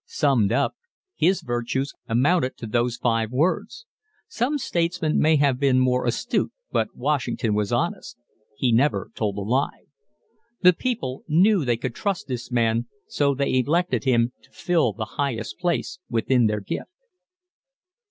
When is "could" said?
11.77-11.93